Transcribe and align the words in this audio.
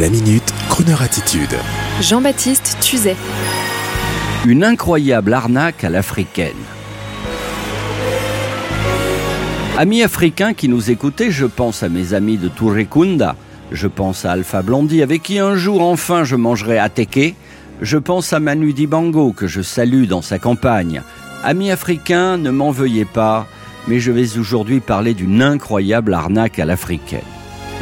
La 0.00 0.08
minute, 0.08 0.54
Kroneur 0.70 1.02
attitude. 1.02 1.54
Jean-Baptiste 2.00 2.78
Tuzet. 2.80 3.14
Une 4.46 4.64
incroyable 4.64 5.34
arnaque 5.34 5.84
à 5.84 5.90
l'africaine. 5.90 6.56
Amis 9.76 10.02
africains 10.02 10.54
qui 10.54 10.70
nous 10.70 10.90
écoutez, 10.90 11.30
je 11.30 11.44
pense 11.44 11.82
à 11.82 11.90
mes 11.90 12.14
amis 12.14 12.38
de 12.38 12.48
Tourekunda, 12.48 13.36
je 13.70 13.86
pense 13.86 14.24
à 14.24 14.32
Alpha 14.32 14.62
Blondie 14.62 15.02
avec 15.02 15.24
qui 15.24 15.38
un 15.38 15.56
jour 15.56 15.82
enfin 15.82 16.24
je 16.24 16.36
mangerai 16.36 16.80
teke, 16.94 17.34
je 17.82 17.98
pense 17.98 18.32
à 18.32 18.40
Manu 18.40 18.72
Dibango 18.72 19.32
que 19.32 19.46
je 19.46 19.60
salue 19.60 20.06
dans 20.06 20.22
sa 20.22 20.38
campagne. 20.38 21.02
Amis 21.44 21.70
africains, 21.70 22.38
ne 22.38 22.50
m'en 22.50 22.70
veuillez 22.70 23.04
pas, 23.04 23.46
mais 23.88 24.00
je 24.00 24.10
vais 24.10 24.38
aujourd'hui 24.38 24.80
parler 24.80 25.12
d'une 25.12 25.42
incroyable 25.42 26.14
arnaque 26.14 26.58
à 26.58 26.64
l'africaine. 26.64 27.20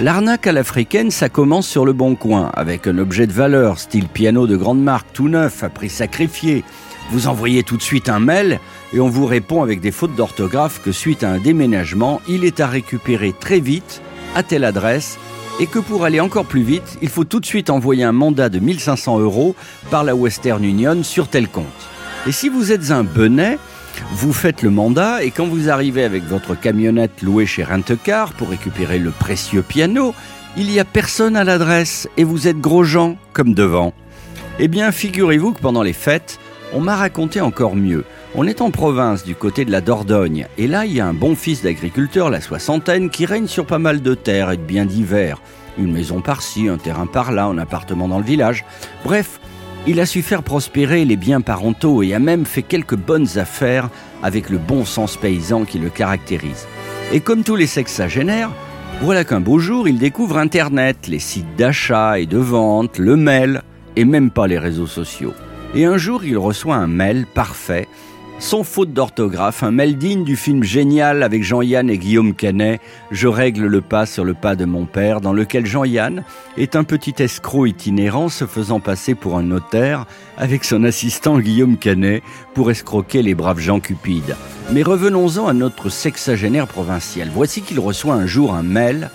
L'arnaque 0.00 0.46
à 0.46 0.52
l'africaine, 0.52 1.10
ça 1.10 1.28
commence 1.28 1.68
sur 1.68 1.84
le 1.84 1.92
bon 1.92 2.14
coin, 2.14 2.50
avec 2.54 2.86
un 2.86 2.96
objet 2.96 3.26
de 3.26 3.34
valeur, 3.34 3.78
style 3.78 4.08
piano 4.08 4.46
de 4.46 4.56
grande 4.56 4.82
marque, 4.82 5.12
tout 5.12 5.28
neuf, 5.28 5.62
à 5.62 5.68
prix 5.68 5.90
sacrifié. 5.90 6.64
Vous 7.10 7.28
envoyez 7.28 7.64
tout 7.64 7.76
de 7.76 7.82
suite 7.82 8.08
un 8.08 8.18
mail 8.18 8.60
et 8.94 9.00
on 9.00 9.10
vous 9.10 9.26
répond 9.26 9.62
avec 9.62 9.82
des 9.82 9.90
fautes 9.90 10.16
d'orthographe 10.16 10.80
que 10.82 10.90
suite 10.90 11.22
à 11.22 11.28
un 11.28 11.38
déménagement, 11.38 12.22
il 12.28 12.46
est 12.46 12.60
à 12.60 12.66
récupérer 12.66 13.34
très 13.38 13.60
vite, 13.60 14.00
à 14.34 14.42
telle 14.42 14.64
adresse, 14.64 15.18
et 15.60 15.66
que 15.66 15.78
pour 15.78 16.06
aller 16.06 16.20
encore 16.20 16.46
plus 16.46 16.62
vite, 16.62 16.96
il 17.02 17.10
faut 17.10 17.24
tout 17.24 17.40
de 17.40 17.44
suite 17.44 17.68
envoyer 17.68 18.04
un 18.04 18.12
mandat 18.12 18.48
de 18.48 18.58
1500 18.58 19.18
euros 19.18 19.54
par 19.90 20.02
la 20.02 20.14
Western 20.14 20.64
Union 20.64 21.02
sur 21.02 21.28
tel 21.28 21.46
compte. 21.46 21.66
Et 22.26 22.32
si 22.32 22.48
vous 22.48 22.72
êtes 22.72 22.90
un 22.90 23.04
benet, 23.04 23.58
vous 24.12 24.32
faites 24.32 24.62
le 24.62 24.70
mandat 24.70 25.22
et 25.22 25.30
quand 25.30 25.46
vous 25.46 25.70
arrivez 25.70 26.04
avec 26.04 26.24
votre 26.24 26.54
camionnette 26.54 27.22
louée 27.22 27.46
chez 27.46 27.64
Rentecar 27.64 28.32
pour 28.32 28.50
récupérer 28.50 28.98
le 28.98 29.10
précieux 29.10 29.62
piano, 29.62 30.14
il 30.56 30.66
n'y 30.66 30.80
a 30.80 30.84
personne 30.84 31.36
à 31.36 31.44
l'adresse 31.44 32.08
et 32.16 32.24
vous 32.24 32.48
êtes 32.48 32.60
gros 32.60 32.84
gens 32.84 33.16
comme 33.32 33.54
devant. 33.54 33.92
Eh 34.58 34.68
bien, 34.68 34.92
figurez-vous 34.92 35.52
que 35.52 35.60
pendant 35.60 35.82
les 35.82 35.92
fêtes, 35.92 36.38
on 36.72 36.80
m'a 36.80 36.96
raconté 36.96 37.40
encore 37.40 37.76
mieux. 37.76 38.04
On 38.34 38.46
est 38.46 38.60
en 38.60 38.70
province 38.70 39.24
du 39.24 39.34
côté 39.34 39.64
de 39.64 39.72
la 39.72 39.80
Dordogne 39.80 40.46
et 40.56 40.66
là 40.66 40.86
il 40.86 40.92
y 40.92 41.00
a 41.00 41.06
un 41.06 41.14
bon 41.14 41.34
fils 41.34 41.62
d'agriculteur, 41.62 42.30
la 42.30 42.40
soixantaine, 42.40 43.10
qui 43.10 43.26
règne 43.26 43.46
sur 43.46 43.66
pas 43.66 43.78
mal 43.78 44.02
de 44.02 44.14
terres 44.14 44.50
et 44.50 44.56
de 44.56 44.62
biens 44.62 44.84
divers. 44.84 45.40
Une 45.78 45.92
maison 45.92 46.20
par-ci, 46.20 46.68
un 46.68 46.76
terrain 46.76 47.06
par-là, 47.06 47.46
un 47.46 47.58
appartement 47.58 48.08
dans 48.08 48.18
le 48.18 48.24
village. 48.24 48.64
Bref, 49.04 49.40
il 49.86 50.00
a 50.00 50.06
su 50.06 50.22
faire 50.22 50.42
prospérer 50.42 51.04
les 51.04 51.16
biens 51.16 51.40
parentaux 51.40 52.02
et 52.02 52.14
a 52.14 52.18
même 52.18 52.44
fait 52.44 52.62
quelques 52.62 52.96
bonnes 52.96 53.38
affaires 53.38 53.88
avec 54.22 54.50
le 54.50 54.58
bon 54.58 54.84
sens 54.84 55.16
paysan 55.16 55.64
qui 55.64 55.78
le 55.78 55.88
caractérise. 55.88 56.66
Et 57.12 57.20
comme 57.20 57.42
tous 57.42 57.56
les 57.56 57.66
sexagénaires, 57.66 58.50
voilà 59.00 59.24
qu'un 59.24 59.40
beau 59.40 59.58
jour, 59.58 59.88
il 59.88 59.98
découvre 59.98 60.36
Internet, 60.36 61.06
les 61.08 61.18
sites 61.18 61.56
d'achat 61.56 62.18
et 62.18 62.26
de 62.26 62.38
vente, 62.38 62.98
le 62.98 63.16
mail, 63.16 63.62
et 63.96 64.04
même 64.04 64.30
pas 64.30 64.46
les 64.46 64.58
réseaux 64.58 64.86
sociaux. 64.86 65.32
Et 65.74 65.86
un 65.86 65.96
jour, 65.96 66.24
il 66.24 66.36
reçoit 66.36 66.76
un 66.76 66.86
mail 66.86 67.26
parfait 67.26 67.88
sans 68.40 68.64
faute 68.64 68.94
d'orthographe, 68.94 69.62
un 69.62 69.70
mail 69.70 69.98
digne 69.98 70.24
du 70.24 70.34
film 70.34 70.64
génial 70.64 71.22
avec 71.22 71.44
Jean-Yann 71.44 71.90
et 71.90 71.98
Guillaume 71.98 72.34
Canet, 72.34 72.80
Je 73.10 73.28
règle 73.28 73.66
le 73.66 73.82
pas 73.82 74.06
sur 74.06 74.24
le 74.24 74.32
pas 74.32 74.56
de 74.56 74.64
mon 74.64 74.86
père, 74.86 75.20
dans 75.20 75.34
lequel 75.34 75.66
Jean-Yann 75.66 76.24
est 76.56 76.74
un 76.74 76.82
petit 76.82 77.14
escroc 77.18 77.66
itinérant 77.66 78.30
se 78.30 78.46
faisant 78.46 78.80
passer 78.80 79.14
pour 79.14 79.36
un 79.36 79.42
notaire 79.42 80.06
avec 80.38 80.64
son 80.64 80.84
assistant 80.84 81.38
Guillaume 81.38 81.76
Canet 81.76 82.22
pour 82.54 82.70
escroquer 82.70 83.22
les 83.22 83.34
braves 83.34 83.60
gens 83.60 83.78
cupides. 83.78 84.36
Mais 84.72 84.82
revenons-en 84.82 85.46
à 85.46 85.52
notre 85.52 85.90
sexagénaire 85.90 86.66
provincial. 86.66 87.30
Voici 87.32 87.60
qu'il 87.60 87.78
reçoit 87.78 88.14
un 88.14 88.26
jour 88.26 88.54
un 88.54 88.62
mail, 88.62 89.10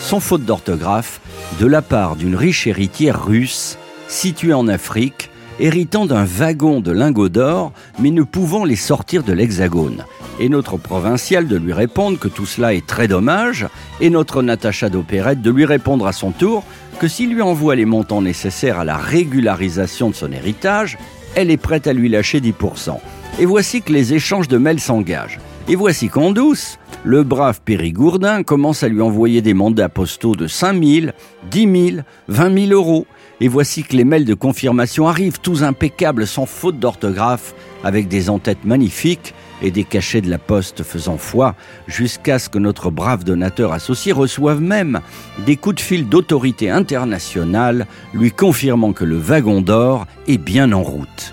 sans 0.00 0.20
faute 0.20 0.44
d'orthographe, 0.46 1.20
de 1.60 1.66
la 1.66 1.82
part 1.82 2.16
d'une 2.16 2.34
riche 2.34 2.66
héritière 2.66 3.24
russe 3.24 3.76
située 4.08 4.54
en 4.54 4.68
Afrique 4.68 5.29
héritant 5.60 6.06
d'un 6.06 6.24
wagon 6.24 6.80
de 6.80 6.90
lingots 6.90 7.28
d'or, 7.28 7.72
mais 7.98 8.10
ne 8.10 8.22
pouvant 8.22 8.64
les 8.64 8.76
sortir 8.76 9.22
de 9.22 9.32
l'hexagone. 9.32 10.04
Et 10.40 10.48
notre 10.48 10.78
provincial 10.78 11.46
de 11.46 11.56
lui 11.56 11.72
répondre 11.72 12.18
que 12.18 12.28
tout 12.28 12.46
cela 12.46 12.74
est 12.74 12.86
très 12.86 13.08
dommage, 13.08 13.66
et 14.00 14.10
notre 14.10 14.42
Natacha 14.42 14.88
d'opérette 14.88 15.42
de 15.42 15.50
lui 15.50 15.66
répondre 15.66 16.06
à 16.06 16.12
son 16.12 16.30
tour 16.30 16.64
que 16.98 17.08
s'il 17.08 17.34
lui 17.34 17.42
envoie 17.42 17.76
les 17.76 17.84
montants 17.84 18.22
nécessaires 18.22 18.80
à 18.80 18.84
la 18.84 18.96
régularisation 18.96 20.10
de 20.10 20.14
son 20.14 20.32
héritage, 20.32 20.98
elle 21.34 21.50
est 21.50 21.56
prête 21.56 21.86
à 21.86 21.92
lui 21.92 22.08
lâcher 22.08 22.40
10%. 22.40 22.98
Et 23.38 23.46
voici 23.46 23.82
que 23.82 23.92
les 23.92 24.14
échanges 24.14 24.48
de 24.48 24.58
mails 24.58 24.80
s'engagent. 24.80 25.38
Et 25.68 25.76
voici 25.76 26.08
qu'en 26.08 26.32
douce, 26.32 26.78
le 27.04 27.22
brave 27.22 27.60
Périgourdin 27.64 28.42
commence 28.42 28.82
à 28.82 28.88
lui 28.88 29.00
envoyer 29.00 29.40
des 29.40 29.54
mandats 29.54 29.88
postaux 29.88 30.34
de 30.34 30.46
5 30.46 30.82
000, 30.82 31.06
10 31.50 31.90
000, 31.92 32.02
20 32.28 32.66
000 32.66 32.72
euros. 32.72 33.06
Et 33.42 33.48
voici 33.48 33.84
que 33.84 33.96
les 33.96 34.04
mails 34.04 34.26
de 34.26 34.34
confirmation 34.34 35.08
arrivent, 35.08 35.40
tous 35.40 35.62
impeccables, 35.62 36.26
sans 36.26 36.44
faute 36.44 36.78
d'orthographe, 36.78 37.54
avec 37.82 38.06
des 38.06 38.28
entêtes 38.28 38.64
magnifiques 38.64 39.34
et 39.62 39.70
des 39.70 39.84
cachets 39.84 40.20
de 40.20 40.28
la 40.28 40.38
poste 40.38 40.82
faisant 40.82 41.16
foi, 41.16 41.54
jusqu'à 41.86 42.38
ce 42.38 42.50
que 42.50 42.58
notre 42.58 42.90
brave 42.90 43.24
donateur 43.24 43.72
associé 43.72 44.12
reçoive 44.12 44.60
même 44.60 45.00
des 45.46 45.56
coups 45.56 45.76
de 45.76 45.80
fil 45.80 46.08
d'autorité 46.08 46.68
internationale 46.68 47.86
lui 48.12 48.30
confirmant 48.30 48.92
que 48.92 49.04
le 49.04 49.16
wagon 49.16 49.62
d'or 49.62 50.06
est 50.28 50.38
bien 50.38 50.72
en 50.72 50.82
route. 50.82 51.32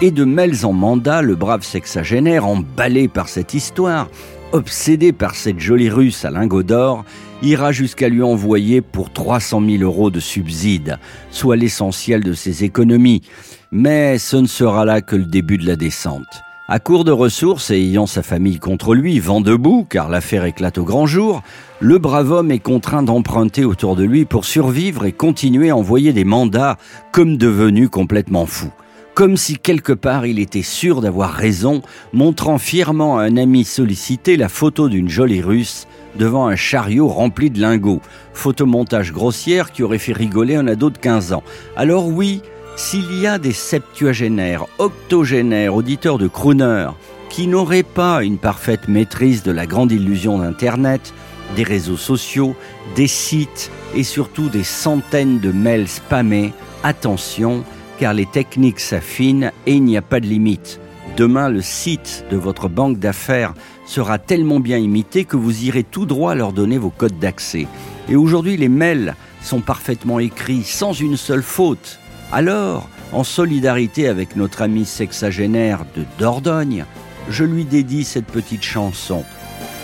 Et 0.00 0.12
de 0.12 0.24
mails 0.24 0.64
en 0.64 0.72
mandat, 0.72 1.22
le 1.22 1.34
brave 1.34 1.64
sexagénaire, 1.64 2.46
emballé 2.46 3.08
par 3.08 3.28
cette 3.28 3.52
histoire, 3.52 4.08
obsédé 4.52 5.12
par 5.12 5.34
cette 5.34 5.58
jolie 5.58 5.90
russe 5.90 6.24
à 6.24 6.30
lingots 6.30 6.62
d'or, 6.62 7.04
ira 7.42 7.72
jusqu'à 7.72 8.08
lui 8.08 8.22
envoyer 8.22 8.80
pour 8.80 9.12
300 9.12 9.62
000 9.64 9.82
euros 9.82 10.10
de 10.10 10.20
subsides, 10.20 10.98
soit 11.30 11.56
l'essentiel 11.56 12.22
de 12.22 12.32
ses 12.32 12.64
économies. 12.64 13.22
Mais 13.70 14.18
ce 14.18 14.36
ne 14.36 14.46
sera 14.46 14.84
là 14.84 15.00
que 15.00 15.16
le 15.16 15.24
début 15.24 15.58
de 15.58 15.66
la 15.66 15.76
descente. 15.76 16.42
À 16.70 16.80
court 16.80 17.04
de 17.04 17.12
ressources 17.12 17.70
et 17.70 17.76
ayant 17.76 18.06
sa 18.06 18.22
famille 18.22 18.58
contre 18.58 18.94
lui, 18.94 19.20
vent 19.20 19.40
debout, 19.40 19.86
car 19.88 20.10
l'affaire 20.10 20.44
éclate 20.44 20.76
au 20.76 20.84
grand 20.84 21.06
jour, 21.06 21.42
le 21.80 21.96
brave 21.96 22.30
homme 22.30 22.50
est 22.50 22.58
contraint 22.58 23.02
d'emprunter 23.02 23.64
autour 23.64 23.96
de 23.96 24.04
lui 24.04 24.26
pour 24.26 24.44
survivre 24.44 25.06
et 25.06 25.12
continuer 25.12 25.70
à 25.70 25.76
envoyer 25.76 26.12
des 26.12 26.24
mandats 26.24 26.76
comme 27.10 27.38
devenu 27.38 27.88
complètement 27.88 28.44
fou 28.44 28.70
comme 29.18 29.36
si 29.36 29.56
quelque 29.56 29.92
part 29.92 30.26
il 30.26 30.38
était 30.38 30.62
sûr 30.62 31.00
d'avoir 31.00 31.32
raison, 31.32 31.82
montrant 32.12 32.56
fièrement 32.58 33.18
à 33.18 33.24
un 33.24 33.36
ami 33.36 33.64
sollicité 33.64 34.36
la 34.36 34.48
photo 34.48 34.88
d'une 34.88 35.08
jolie 35.08 35.42
russe 35.42 35.88
devant 36.16 36.46
un 36.46 36.56
chariot 36.56 37.08
rempli 37.08 37.50
de 37.50 37.60
lingots. 37.60 38.00
Photomontage 38.32 39.12
grossière 39.12 39.72
qui 39.72 39.82
aurait 39.82 39.98
fait 39.98 40.12
rigoler 40.12 40.56
un 40.56 40.66
ado 40.66 40.90
de 40.90 40.98
15 40.98 41.32
ans. 41.32 41.42
Alors 41.76 42.08
oui, 42.08 42.42
s'il 42.76 43.20
y 43.20 43.26
a 43.26 43.38
des 43.38 43.52
septuagénaires, 43.52 44.66
octogénaires, 44.78 45.74
auditeurs 45.74 46.18
de 46.18 46.28
crooner, 46.28 46.88
qui 47.28 47.46
n'auraient 47.46 47.82
pas 47.82 48.22
une 48.22 48.38
parfaite 48.38 48.88
maîtrise 48.88 49.42
de 49.42 49.52
la 49.52 49.66
grande 49.66 49.92
illusion 49.92 50.38
d'Internet, 50.38 51.12
des 51.56 51.62
réseaux 51.62 51.96
sociaux, 51.96 52.54
des 52.94 53.06
sites 53.06 53.70
et 53.94 54.02
surtout 54.02 54.48
des 54.48 54.64
centaines 54.64 55.40
de 55.40 55.50
mails 55.50 55.88
spammés, 55.88 56.52
attention, 56.82 57.64
car 57.98 58.14
les 58.14 58.26
techniques 58.26 58.80
s'affinent 58.80 59.52
et 59.66 59.74
il 59.74 59.84
n'y 59.84 59.96
a 59.96 60.02
pas 60.02 60.20
de 60.20 60.26
limite. 60.26 60.80
Demain, 61.18 61.48
le 61.48 61.62
site 61.62 62.24
de 62.30 62.36
votre 62.36 62.68
banque 62.68 63.00
d'affaires 63.00 63.52
sera 63.86 64.20
tellement 64.20 64.60
bien 64.60 64.78
imité 64.78 65.24
que 65.24 65.36
vous 65.36 65.64
irez 65.64 65.82
tout 65.82 66.06
droit 66.06 66.36
leur 66.36 66.52
donner 66.52 66.78
vos 66.78 66.90
codes 66.90 67.18
d'accès. 67.18 67.66
Et 68.08 68.14
aujourd'hui, 68.14 68.56
les 68.56 68.68
mails 68.68 69.16
sont 69.42 69.60
parfaitement 69.60 70.20
écrits 70.20 70.62
sans 70.62 70.92
une 70.92 71.16
seule 71.16 71.42
faute. 71.42 71.98
Alors, 72.30 72.88
en 73.10 73.24
solidarité 73.24 74.06
avec 74.06 74.36
notre 74.36 74.62
ami 74.62 74.84
sexagénaire 74.84 75.86
de 75.96 76.04
Dordogne, 76.20 76.84
je 77.28 77.42
lui 77.42 77.64
dédie 77.64 78.04
cette 78.04 78.26
petite 78.26 78.62
chanson, 78.62 79.24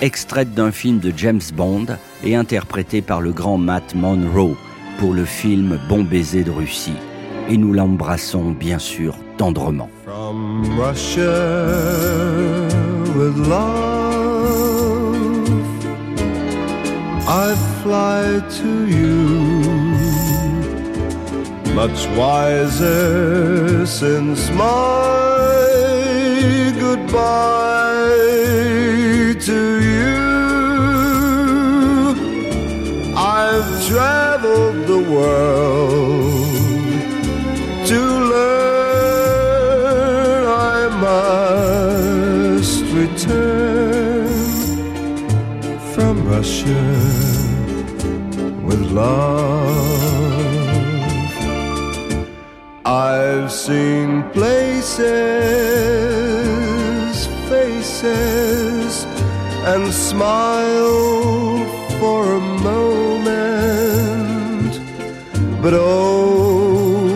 extraite 0.02 0.54
d'un 0.54 0.70
film 0.70 1.00
de 1.00 1.12
James 1.16 1.42
Bond 1.52 1.86
et 2.22 2.36
interprétée 2.36 3.02
par 3.02 3.20
le 3.20 3.32
grand 3.32 3.58
Matt 3.58 3.96
Monroe 3.96 4.56
pour 5.00 5.12
le 5.12 5.24
film 5.24 5.80
Bon 5.88 6.04
baiser 6.04 6.44
de 6.44 6.52
Russie 6.52 6.92
et 7.48 7.56
nous 7.56 7.72
l'embrassons 7.72 8.52
bien 8.52 8.78
sûr 8.78 9.16
tendrement. 9.36 9.90
From 10.14 10.78
Russia 10.78 11.34
with 13.18 13.36
love, 13.36 14.68
I 17.28 17.56
fly 17.82 18.22
to 18.60 18.72
you. 18.96 19.18
Much 21.74 22.06
wiser 22.16 23.84
since 23.86 24.50
my 24.50 25.50
goodbye 26.78 27.83
seen 53.66 54.22
places, 54.32 55.06
faces, 57.48 59.06
and 59.64 59.90
smiled 59.90 61.66
for 61.98 62.34
a 62.34 62.40
moment, 62.68 63.12
but 65.62 65.72
oh, 65.72 67.08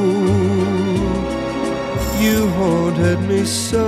you 2.19 2.49
haunted 2.57 3.21
me 3.29 3.45
so. 3.45 3.87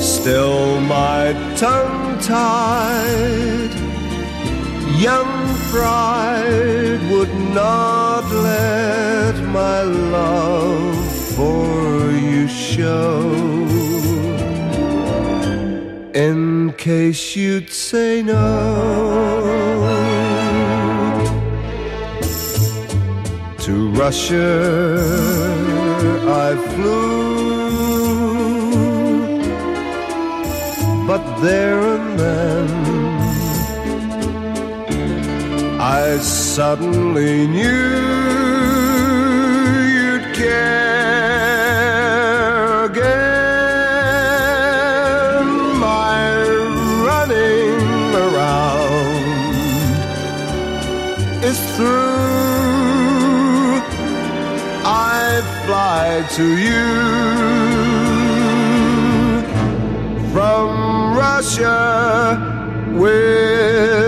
Still, 0.00 0.80
my 0.80 1.34
tongue 1.58 2.18
tied, 2.20 3.87
young 4.98 5.32
pride 5.70 7.00
would 7.10 7.32
not 7.54 8.24
let 8.32 9.34
my 9.44 9.82
love 9.82 10.96
for 11.36 12.10
you 12.10 12.48
show. 12.48 13.20
In 16.14 16.72
case 16.72 17.36
you'd 17.36 17.70
say 17.70 18.22
no. 18.22 18.48
To 23.66 23.90
Russia 23.90 24.50
I 26.26 26.56
flew, 26.72 27.37
suddenly 36.58 37.46
knew 37.46 37.62
you'd 39.94 40.26
care 40.34 41.36
again. 42.86 43.06
My 45.78 46.20
running 47.06 48.12
around 48.26 49.22
is 51.44 51.58
through. 51.76 52.18
I 54.84 55.40
fly 55.64 56.06
to 56.38 56.46
you 56.66 56.86
from 60.32 60.68
Russia 61.16 61.78
with 62.94 64.07